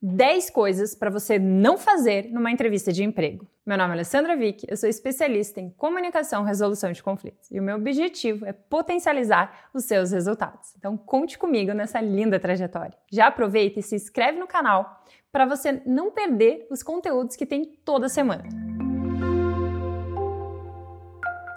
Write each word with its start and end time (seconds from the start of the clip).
10 0.00 0.50
coisas 0.50 0.94
para 0.94 1.10
você 1.10 1.40
não 1.40 1.76
fazer 1.76 2.30
numa 2.30 2.52
entrevista 2.52 2.92
de 2.92 3.02
emprego. 3.02 3.48
Meu 3.66 3.76
nome 3.76 3.90
é 3.90 3.92
Alessandra 3.94 4.36
Vick, 4.36 4.64
eu 4.68 4.76
sou 4.76 4.88
especialista 4.88 5.60
em 5.60 5.70
comunicação 5.70 6.44
e 6.44 6.46
resolução 6.46 6.92
de 6.92 7.02
conflitos 7.02 7.50
e 7.50 7.58
o 7.58 7.62
meu 7.62 7.76
objetivo 7.76 8.46
é 8.46 8.52
potencializar 8.52 9.68
os 9.74 9.84
seus 9.84 10.12
resultados. 10.12 10.72
Então 10.78 10.96
conte 10.96 11.36
comigo 11.36 11.72
nessa 11.72 12.00
linda 12.00 12.38
trajetória. 12.38 12.96
Já 13.10 13.26
aproveita 13.26 13.80
e 13.80 13.82
se 13.82 13.96
inscreve 13.96 14.38
no 14.38 14.46
canal 14.46 15.02
para 15.32 15.44
você 15.44 15.82
não 15.84 16.12
perder 16.12 16.66
os 16.70 16.82
conteúdos 16.82 17.34
que 17.34 17.44
tem 17.44 17.64
toda 17.84 18.08
semana. 18.08 18.44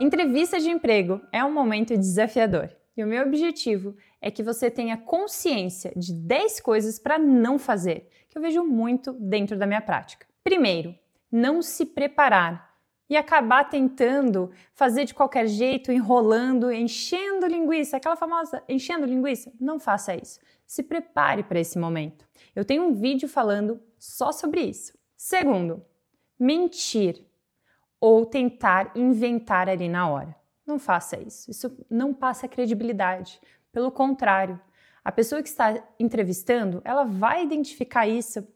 Entrevista 0.00 0.58
de 0.58 0.70
emprego 0.70 1.20
é 1.30 1.44
um 1.44 1.52
momento 1.52 1.96
desafiador 1.96 2.70
e 2.96 3.04
o 3.04 3.06
meu 3.06 3.24
objetivo 3.24 3.96
é 4.20 4.30
que 4.30 4.42
você 4.42 4.70
tenha 4.70 4.96
consciência 4.96 5.92
de 5.96 6.12
10 6.12 6.60
coisas 6.60 6.98
para 6.98 7.18
não 7.18 7.58
fazer, 7.58 8.08
que 8.28 8.36
eu 8.36 8.42
vejo 8.42 8.62
muito 8.64 9.12
dentro 9.12 9.56
da 9.56 9.66
minha 9.66 9.80
prática. 9.80 10.26
Primeiro, 10.42 10.94
não 11.30 11.62
se 11.62 11.86
preparar 11.86 12.70
e 13.08 13.16
acabar 13.16 13.64
tentando 13.64 14.52
fazer 14.72 15.04
de 15.04 15.14
qualquer 15.14 15.46
jeito, 15.48 15.90
enrolando, 15.90 16.70
enchendo 16.70 17.46
linguiça, 17.46 17.96
aquela 17.96 18.16
famosa 18.16 18.62
enchendo 18.68 19.04
linguiça. 19.04 19.52
Não 19.60 19.80
faça 19.80 20.14
isso. 20.14 20.38
Se 20.64 20.82
prepare 20.82 21.42
para 21.42 21.58
esse 21.58 21.76
momento. 21.76 22.24
Eu 22.54 22.64
tenho 22.64 22.84
um 22.84 22.94
vídeo 22.94 23.28
falando 23.28 23.80
só 23.98 24.30
sobre 24.30 24.60
isso. 24.60 24.96
Segundo, 25.16 25.84
mentir 26.38 27.26
ou 28.00 28.24
tentar 28.24 28.92
inventar 28.94 29.68
ali 29.68 29.88
na 29.88 30.08
hora. 30.08 30.39
Não 30.70 30.78
faça 30.78 31.20
isso. 31.20 31.50
Isso 31.50 31.76
não 31.90 32.14
passa 32.14 32.46
credibilidade. 32.46 33.40
Pelo 33.72 33.90
contrário, 33.90 34.60
a 35.04 35.10
pessoa 35.10 35.42
que 35.42 35.48
está 35.48 35.82
entrevistando, 35.98 36.80
ela 36.84 37.02
vai 37.02 37.42
identificar 37.42 38.06
isso 38.06 38.46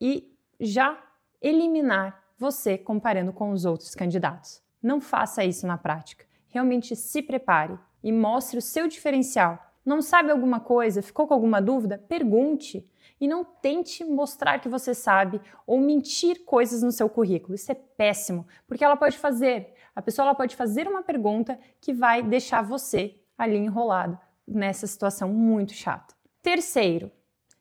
e 0.00 0.36
já 0.58 1.00
eliminar 1.40 2.24
você 2.36 2.76
comparando 2.76 3.32
com 3.32 3.52
os 3.52 3.64
outros 3.64 3.94
candidatos. 3.94 4.60
Não 4.82 5.00
faça 5.00 5.44
isso 5.44 5.64
na 5.64 5.78
prática. 5.78 6.24
Realmente 6.48 6.96
se 6.96 7.22
prepare 7.22 7.78
e 8.02 8.10
mostre 8.10 8.58
o 8.58 8.62
seu 8.62 8.88
diferencial. 8.88 9.56
Não 9.84 10.02
sabe 10.02 10.32
alguma 10.32 10.58
coisa? 10.58 11.02
Ficou 11.02 11.28
com 11.28 11.34
alguma 11.34 11.62
dúvida? 11.62 11.98
Pergunte 11.98 12.84
e 13.20 13.28
não 13.28 13.44
tente 13.44 14.04
mostrar 14.04 14.58
que 14.58 14.68
você 14.68 14.94
sabe 14.94 15.40
ou 15.66 15.78
mentir 15.80 16.44
coisas 16.44 16.82
no 16.82 16.90
seu 16.90 17.08
currículo. 17.08 17.54
Isso 17.54 17.70
é 17.70 17.74
péssimo, 17.74 18.46
porque 18.66 18.84
ela 18.84 18.96
pode 18.96 19.18
fazer, 19.18 19.74
a 19.94 20.02
pessoa 20.02 20.26
ela 20.26 20.34
pode 20.34 20.56
fazer 20.56 20.86
uma 20.86 21.02
pergunta 21.02 21.58
que 21.80 21.92
vai 21.92 22.22
deixar 22.22 22.62
você 22.62 23.18
ali 23.36 23.56
enrolado 23.56 24.18
nessa 24.46 24.86
situação 24.86 25.28
muito 25.28 25.72
chata. 25.72 26.14
Terceiro, 26.42 27.10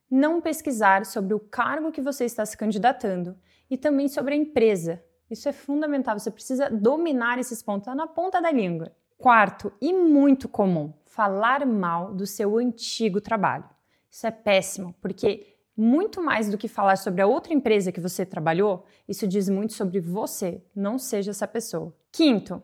não 0.10 0.42
pesquisar 0.42 1.06
sobre 1.06 1.34
o 1.34 1.40
cargo 1.40 1.92
que 1.92 2.02
você 2.02 2.26
está 2.26 2.46
se 2.46 2.58
candidatando 2.58 3.38
e 3.70 3.78
também 3.78 4.08
sobre 4.08 4.34
a 4.34 4.38
empresa. 4.38 5.04
Isso 5.30 5.48
é 5.48 5.52
fundamental, 5.52 6.18
você 6.18 6.32
precisa 6.32 6.70
dominar 6.70 7.38
esses 7.38 7.62
pontos, 7.62 7.86
tá 7.86 7.94
na 7.94 8.08
ponta 8.08 8.42
da 8.42 8.52
língua. 8.52 8.92
Quarto, 9.18 9.72
e 9.82 9.94
muito 9.94 10.48
comum, 10.48 10.94
falar 11.06 11.66
mal 11.66 12.14
do 12.14 12.26
seu 12.26 12.58
antigo 12.58 13.22
trabalho. 13.22 13.70
Isso 14.10 14.26
é 14.26 14.32
péssimo, 14.32 14.96
porque 15.02 15.59
muito 15.80 16.22
mais 16.22 16.50
do 16.50 16.58
que 16.58 16.68
falar 16.68 16.98
sobre 16.98 17.22
a 17.22 17.28
outra 17.28 17.54
empresa 17.54 17.92
que 17.92 18.02
você 18.02 18.26
trabalhou, 18.26 18.86
isso 19.08 19.26
diz 19.26 19.48
muito 19.48 19.72
sobre 19.72 20.02
você. 20.02 20.62
Não 20.76 21.00
seja 21.00 21.32
essa 21.32 21.48
pessoa. 21.48 21.96
Quinto, 22.12 22.62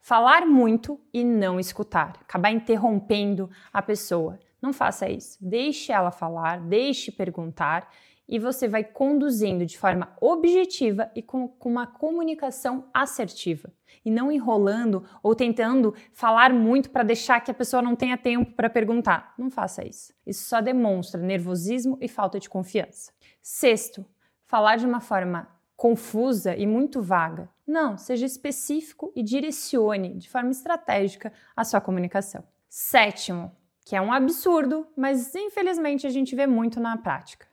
falar 0.00 0.44
muito 0.44 1.00
e 1.14 1.22
não 1.22 1.60
escutar, 1.60 2.18
acabar 2.20 2.50
interrompendo 2.50 3.48
a 3.72 3.80
pessoa. 3.80 4.40
Não 4.60 4.72
faça 4.72 5.08
isso. 5.08 5.38
Deixe 5.40 5.92
ela 5.92 6.10
falar, 6.10 6.60
deixe 6.60 7.12
perguntar 7.12 7.88
e 8.28 8.38
você 8.38 8.66
vai 8.66 8.82
conduzindo 8.82 9.64
de 9.64 9.78
forma 9.78 10.12
objetiva 10.20 11.10
e 11.14 11.22
com, 11.22 11.48
com, 11.48 11.70
uma 11.70 11.86
comunicação 11.86 12.88
assertiva. 12.92 13.72
E 14.04 14.10
não 14.10 14.30
enrolando 14.30 15.04
ou 15.22 15.34
tentando 15.34 15.94
falar 16.12 16.52
muito 16.52 16.90
para 16.90 17.04
deixar 17.04 17.40
que 17.40 17.50
a 17.50 17.54
pessoa 17.54 17.82
não 17.82 17.94
tenha 17.94 18.18
tempo 18.18 18.52
para 18.52 18.70
perguntar. 18.70 19.34
Não 19.38 19.50
faça 19.50 19.86
isso. 19.86 20.12
Isso 20.26 20.48
só 20.48 20.60
demonstra 20.60 21.20
nervosismo 21.20 21.96
e 22.00 22.08
falta 22.08 22.40
de 22.40 22.48
confiança. 22.48 23.12
Sexto, 23.40 24.04
falar 24.44 24.76
de 24.76 24.86
uma 24.86 25.00
forma 25.00 25.48
confusa 25.76 26.56
e 26.56 26.66
muito 26.66 27.02
vaga. 27.02 27.48
Não, 27.66 27.96
seja 27.96 28.26
específico 28.26 29.12
e 29.14 29.22
direcione 29.22 30.14
de 30.14 30.28
forma 30.28 30.50
estratégica 30.50 31.32
a 31.54 31.64
sua 31.64 31.80
comunicação. 31.80 32.42
Sétimo, 32.68 33.54
que 33.84 33.94
é 33.94 34.00
um 34.00 34.12
absurdo, 34.12 34.86
mas 34.96 35.34
infelizmente 35.34 36.06
a 36.06 36.10
gente 36.10 36.34
vê 36.34 36.46
muito 36.46 36.80
na 36.80 36.96
prática 36.96 37.46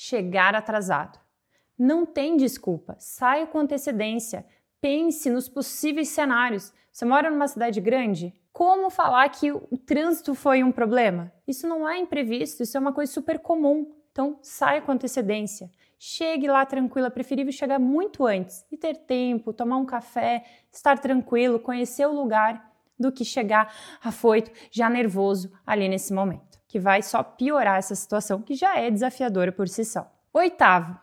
chegar 0.00 0.54
atrasado. 0.54 1.18
Não 1.78 2.06
tem 2.06 2.34
desculpa, 2.34 2.96
saia 2.98 3.46
com 3.46 3.58
antecedência, 3.58 4.46
pense 4.80 5.28
nos 5.28 5.46
possíveis 5.46 6.08
cenários. 6.08 6.72
Você 6.90 7.04
mora 7.04 7.30
numa 7.30 7.46
cidade 7.46 7.82
grande? 7.82 8.34
Como 8.50 8.88
falar 8.88 9.28
que 9.28 9.52
o 9.52 9.76
trânsito 9.76 10.34
foi 10.34 10.64
um 10.64 10.72
problema? 10.72 11.30
Isso 11.46 11.68
não 11.68 11.86
é 11.86 11.98
imprevisto, 11.98 12.62
isso 12.62 12.78
é 12.78 12.80
uma 12.80 12.94
coisa 12.94 13.12
super 13.12 13.38
comum. 13.40 13.94
Então, 14.10 14.38
saia 14.40 14.80
com 14.80 14.90
antecedência. 14.90 15.70
Chegue 15.98 16.48
lá 16.48 16.64
tranquila, 16.64 17.08
é 17.08 17.10
preferível 17.10 17.52
chegar 17.52 17.78
muito 17.78 18.24
antes 18.24 18.64
e 18.72 18.78
ter 18.78 18.96
tempo, 18.96 19.52
tomar 19.52 19.76
um 19.76 19.84
café, 19.84 20.44
estar 20.72 20.98
tranquilo, 20.98 21.60
conhecer 21.60 22.06
o 22.06 22.14
lugar, 22.14 22.69
do 23.00 23.10
que 23.10 23.24
chegar 23.24 23.74
afoito, 24.02 24.52
já 24.70 24.88
nervoso 24.88 25.50
ali 25.66 25.88
nesse 25.88 26.12
momento 26.12 26.50
que 26.70 26.78
vai 26.78 27.02
só 27.02 27.20
piorar 27.24 27.78
essa 27.78 27.96
situação 27.96 28.40
que 28.40 28.54
já 28.54 28.78
é 28.78 28.92
desafiadora 28.92 29.50
por 29.50 29.68
si 29.68 29.84
só. 29.84 30.08
Oitavo, 30.32 30.96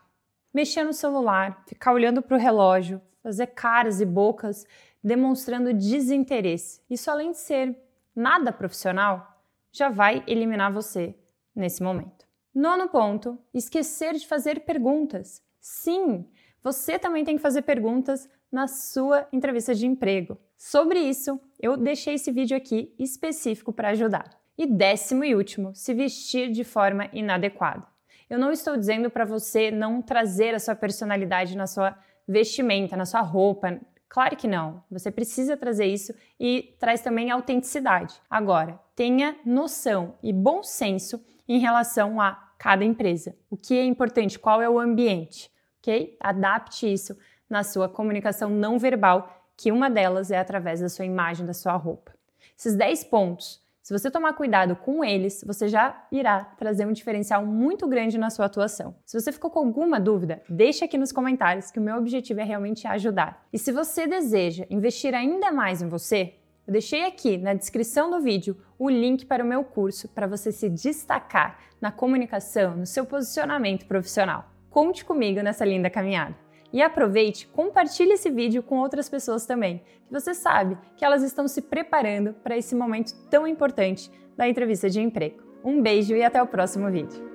mexer 0.53 0.85
no 0.85 0.93
celular, 0.93 1.61
ficar 1.67 1.91
olhando 1.91 2.21
para 2.21 2.37
o 2.37 2.39
relógio, 2.39 3.01
fazer 3.21 3.47
caras 3.47 3.99
e 3.99 4.05
bocas 4.05 4.65
demonstrando 5.03 5.73
desinteresse. 5.73 6.81
Isso, 6.89 7.11
além 7.11 7.31
de 7.31 7.39
ser 7.39 7.77
nada 8.15 8.53
profissional, 8.53 9.41
já 9.69 9.89
vai 9.89 10.23
eliminar 10.25 10.71
você 10.71 11.13
nesse 11.53 11.83
momento. 11.83 12.25
Nono 12.55 12.87
ponto: 12.87 13.37
esquecer 13.53 14.13
de 14.13 14.25
fazer 14.25 14.61
perguntas. 14.61 15.43
Sim, 15.59 16.25
você 16.63 16.97
também 16.97 17.25
tem 17.25 17.35
que 17.35 17.41
fazer 17.41 17.63
perguntas 17.63 18.29
na 18.51 18.67
sua 18.67 19.27
entrevista 19.31 19.73
de 19.75 19.85
emprego. 19.85 20.37
Sobre 20.57 20.99
isso, 20.99 21.39
eu 21.59 21.77
deixei 21.77 22.15
esse 22.15 22.31
vídeo 22.31 22.57
aqui 22.57 22.93
específico 22.97 23.71
para 23.71 23.89
ajudar. 23.89 24.29
E 24.57 24.65
décimo 24.65 25.23
e 25.23 25.35
último, 25.35 25.75
se 25.75 25.93
vestir 25.93 26.51
de 26.51 26.63
forma 26.63 27.09
inadequada. 27.13 27.85
Eu 28.29 28.39
não 28.39 28.51
estou 28.51 28.75
dizendo 28.75 29.09
para 29.09 29.23
você 29.23 29.69
não 29.69 30.01
trazer 30.01 30.55
a 30.55 30.59
sua 30.59 30.75
personalidade 30.75 31.55
na 31.55 31.67
sua 31.67 31.97
vestimenta, 32.27 32.97
na 32.97 33.05
sua 33.05 33.21
roupa. 33.21 33.79
Claro 34.09 34.35
que 34.35 34.47
não. 34.47 34.83
Você 34.89 35.11
precisa 35.11 35.55
trazer 35.55 35.85
isso 35.85 36.13
e 36.39 36.75
traz 36.79 37.01
também 37.01 37.29
autenticidade. 37.29 38.15
Agora, 38.29 38.79
tenha 38.95 39.37
noção 39.45 40.15
e 40.23 40.33
bom 40.33 40.63
senso 40.63 41.23
em 41.47 41.59
relação 41.59 42.19
a 42.19 42.33
cada 42.57 42.83
empresa. 42.83 43.35
O 43.49 43.55
que 43.55 43.77
é 43.77 43.85
importante, 43.85 44.39
qual 44.39 44.61
é 44.61 44.69
o 44.69 44.79
ambiente, 44.79 45.51
ok? 45.79 46.17
Adapte 46.19 46.91
isso 46.91 47.15
na 47.49 47.63
sua 47.63 47.87
comunicação 47.89 48.49
não 48.49 48.77
verbal, 48.77 49.29
que 49.55 49.71
uma 49.71 49.89
delas 49.89 50.31
é 50.31 50.37
através 50.37 50.81
da 50.81 50.89
sua 50.89 51.05
imagem, 51.05 51.45
da 51.45 51.53
sua 51.53 51.73
roupa. 51.73 52.13
Esses 52.57 52.75
10 52.75 53.05
pontos 53.05 53.65
se 53.87 53.97
você 53.97 54.11
tomar 54.11 54.33
cuidado 54.33 54.75
com 54.75 55.01
eles, 55.01 55.45
você 55.47 55.69
já 55.69 56.05
irá 56.11 56.43
trazer 56.43 56.85
um 56.85 56.91
diferencial 56.91 57.45
muito 57.45 57.87
grande 57.87 58.17
na 58.17 58.29
sua 58.29 58.47
atuação. 58.47 58.93
Se 59.05 59.17
você 59.17 59.31
ficou 59.31 59.49
com 59.49 59.59
alguma 59.59 59.97
dúvida, 59.97 60.41
deixe 60.49 60.83
aqui 60.83 60.97
nos 60.97 61.13
comentários 61.13 61.71
que 61.71 61.79
o 61.79 61.81
meu 61.81 61.95
objetivo 61.95 62.41
é 62.41 62.43
realmente 62.43 62.85
ajudar. 62.85 63.47
E 63.53 63.57
se 63.57 63.71
você 63.71 64.05
deseja 64.05 64.65
investir 64.69 65.15
ainda 65.15 65.53
mais 65.53 65.81
em 65.81 65.87
você, 65.87 66.33
eu 66.67 66.73
deixei 66.73 67.05
aqui 67.05 67.37
na 67.37 67.53
descrição 67.53 68.11
do 68.11 68.19
vídeo 68.19 68.57
o 68.77 68.89
link 68.89 69.25
para 69.25 69.41
o 69.41 69.47
meu 69.47 69.63
curso 69.63 70.09
para 70.09 70.27
você 70.27 70.51
se 70.51 70.67
destacar 70.67 71.57
na 71.79 71.89
comunicação, 71.89 72.75
no 72.75 72.85
seu 72.85 73.05
posicionamento 73.05 73.85
profissional. 73.85 74.51
Conte 74.69 75.05
comigo 75.05 75.41
nessa 75.41 75.63
linda 75.63 75.89
caminhada. 75.89 76.35
E 76.71 76.81
aproveite, 76.81 77.47
compartilhe 77.47 78.13
esse 78.13 78.29
vídeo 78.29 78.61
com 78.61 78.79
outras 78.79 79.09
pessoas 79.09 79.45
também, 79.45 79.81
que 80.05 80.13
você 80.13 80.33
sabe 80.33 80.77
que 80.95 81.05
elas 81.05 81.23
estão 81.23 81.47
se 81.47 81.61
preparando 81.61 82.33
para 82.33 82.57
esse 82.57 82.75
momento 82.75 83.13
tão 83.29 83.47
importante 83.47 84.11
da 84.35 84.47
entrevista 84.47 84.89
de 84.89 85.01
emprego. 85.01 85.43
Um 85.63 85.81
beijo 85.81 86.15
e 86.15 86.23
até 86.23 86.41
o 86.41 86.47
próximo 86.47 86.89
vídeo. 86.91 87.26